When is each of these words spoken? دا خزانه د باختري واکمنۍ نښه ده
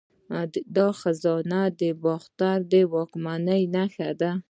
دا 0.75 0.87
خزانه 0.99 1.61
د 1.79 1.81
باختري 2.03 2.83
واکمنۍ 2.93 3.63
نښه 3.75 4.09
ده 4.21 4.31